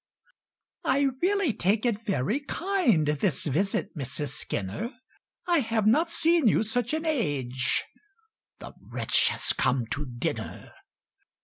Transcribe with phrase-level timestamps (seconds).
[0.83, 4.29] "I really take it very kind, This visit, Mrs.
[4.29, 4.89] Skinner!
[5.47, 7.85] I have not seen you such an age
[8.57, 10.73] (The wretch has come to dinner!)